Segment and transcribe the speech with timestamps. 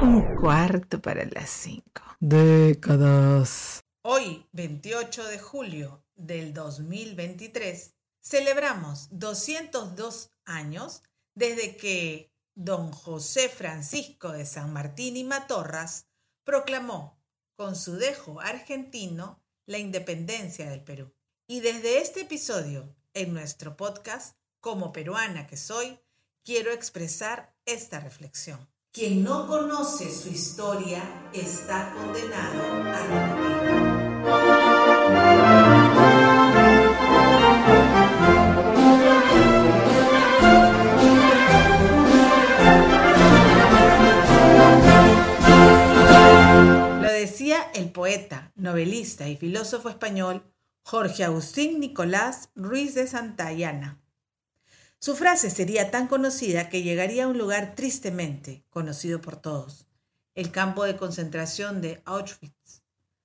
[0.00, 2.02] Un cuarto para las cinco.
[2.18, 3.80] Décadas.
[4.02, 11.04] Hoy, 28 de julio del 2023, celebramos 202 años
[11.36, 16.06] desde que don José Francisco de San Martín y Matorras
[16.42, 17.21] proclamó
[17.54, 21.14] con su dejo argentino la independencia del Perú.
[21.46, 25.98] Y desde este episodio, en nuestro podcast, como peruana que soy,
[26.44, 28.68] quiero expresar esta reflexión.
[28.92, 31.02] Quien no conoce su historia
[31.32, 33.00] está condenado a
[34.26, 35.81] repetir.
[48.62, 50.42] Novelista y filósofo español
[50.82, 54.00] Jorge Agustín Nicolás Ruiz de Santayana.
[54.98, 59.88] Su frase sería tan conocida que llegaría a un lugar tristemente conocido por todos,
[60.36, 62.82] el campo de concentración de Auschwitz,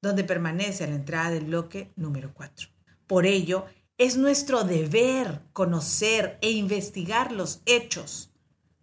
[0.00, 2.68] donde permanece a la entrada del bloque número 4.
[3.06, 3.66] Por ello,
[3.98, 8.30] es nuestro deber conocer e investigar los hechos,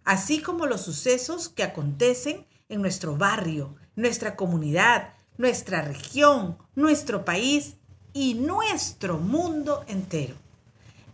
[0.03, 7.75] así como los sucesos que acontecen en nuestro barrio, nuestra comunidad, nuestra región, nuestro país
[8.14, 10.36] y nuestro mundo entero.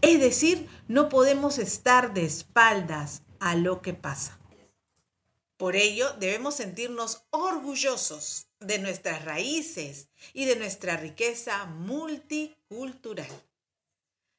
[0.02, 4.38] Es decir, no podemos estar de espaldas a lo que pasa.
[5.58, 13.30] Por ello, debemos sentirnos orgullosos de nuestras raíces y de nuestra riqueza multicultural.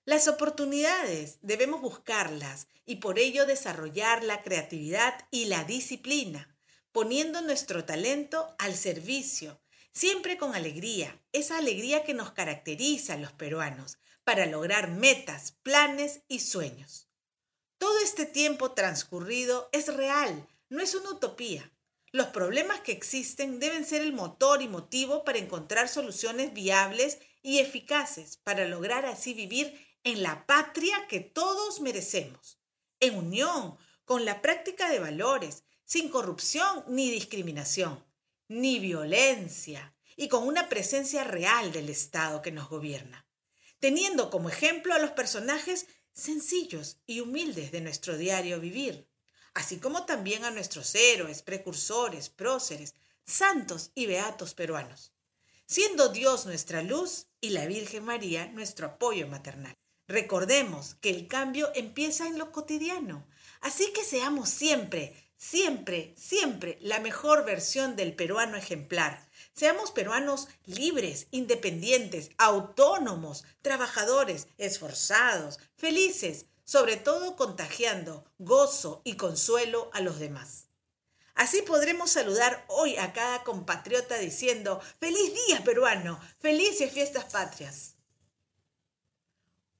[0.04, 6.56] Las oportunidades debemos buscarlas y por ello desarrollar la creatividad y la disciplina,
[6.90, 9.61] poniendo nuestro talento al servicio,
[9.92, 16.22] siempre con alegría, esa alegría que nos caracteriza a los peruanos, para lograr metas, planes
[16.28, 17.08] y sueños.
[17.78, 21.72] Todo este tiempo transcurrido es real, no es una utopía.
[22.12, 27.58] Los problemas que existen deben ser el motor y motivo para encontrar soluciones viables y
[27.58, 32.60] eficaces para lograr así vivir en la patria que todos merecemos,
[33.00, 38.04] en unión con la práctica de valores, sin corrupción ni discriminación,
[38.60, 43.26] ni violencia, y con una presencia real del Estado que nos gobierna
[43.82, 49.08] teniendo como ejemplo a los personajes sencillos y humildes de nuestro diario vivir,
[49.54, 52.94] así como también a nuestros héroes, precursores, próceres,
[53.26, 55.12] santos y beatos peruanos,
[55.66, 59.76] siendo Dios nuestra luz y la Virgen María nuestro apoyo maternal.
[60.06, 63.26] Recordemos que el cambio empieza en lo cotidiano,
[63.62, 71.26] así que seamos siempre, siempre, siempre la mejor versión del peruano ejemplar, Seamos peruanos libres,
[71.30, 80.68] independientes, autónomos, trabajadores, esforzados, felices, sobre todo contagiando gozo y consuelo a los demás.
[81.34, 87.96] Así podremos saludar hoy a cada compatriota diciendo, feliz día peruano, felices fiestas patrias.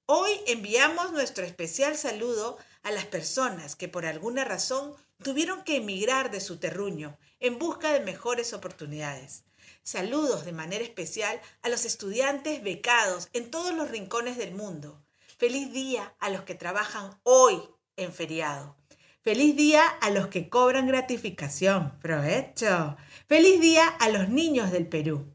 [0.06, 6.31] Hoy enviamos nuestro especial saludo a las personas que por alguna razón tuvieron que emigrar
[6.31, 9.44] de su terruño en busca de mejores oportunidades.
[9.82, 15.03] Saludos de manera especial a los estudiantes becados en todos los rincones del mundo.
[15.38, 17.60] Feliz día a los que trabajan hoy
[17.97, 18.76] en feriado.
[19.22, 21.99] Feliz día a los que cobran gratificación.
[22.00, 22.97] Provecho.
[23.28, 25.32] Feliz día a los niños del Perú.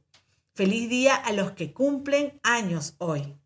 [0.55, 3.37] Feliz día a los que cumplen años hoy.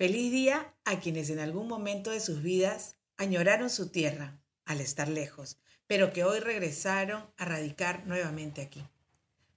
[0.00, 5.08] Feliz día a quienes en algún momento de sus vidas añoraron su tierra al estar
[5.08, 8.82] lejos, pero que hoy regresaron a radicar nuevamente aquí.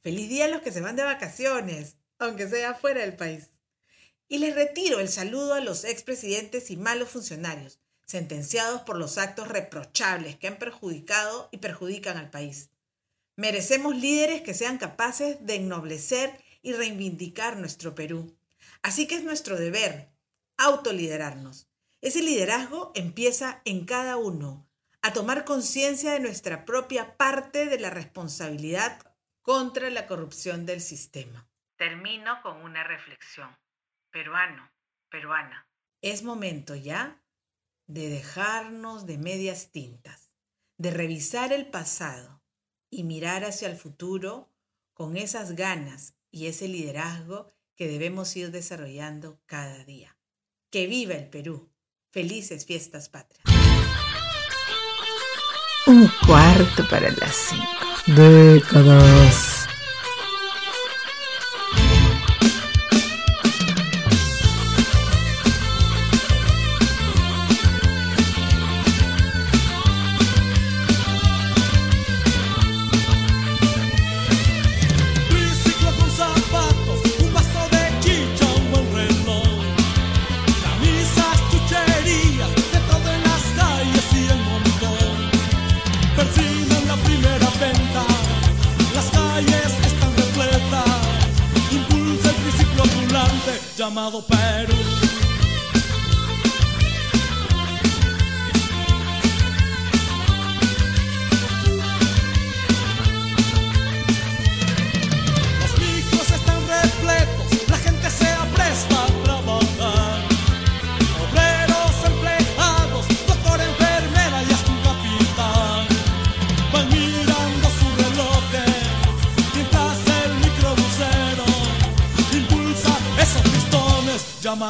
[0.01, 3.51] Feliz día a los que se van de vacaciones, aunque sea fuera del país.
[4.27, 9.47] Y les retiro el saludo a los expresidentes y malos funcionarios, sentenciados por los actos
[9.47, 12.69] reprochables que han perjudicado y perjudican al país.
[13.37, 18.35] Merecemos líderes que sean capaces de ennoblecer y reivindicar nuestro Perú.
[18.81, 20.11] Así que es nuestro deber
[20.57, 21.69] autoliderarnos.
[22.01, 24.67] Ese liderazgo empieza en cada uno,
[25.01, 31.49] a tomar conciencia de nuestra propia parte de la responsabilidad contra la corrupción del sistema.
[31.75, 33.49] Termino con una reflexión.
[34.11, 34.71] Peruano,
[35.09, 35.67] peruana,
[36.01, 37.21] es momento ya
[37.87, 40.31] de dejarnos de medias tintas,
[40.77, 42.41] de revisar el pasado
[42.89, 44.49] y mirar hacia el futuro
[44.93, 50.17] con esas ganas y ese liderazgo que debemos ir desarrollando cada día.
[50.73, 51.69] Que viva el Perú.
[52.09, 53.43] Felices fiestas patrias.
[55.85, 58.19] Un cuarto para las cinco.
[58.19, 59.62] Décadas.
[93.93, 94.82] Llamado Perú.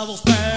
[0.04, 0.53] El microbusero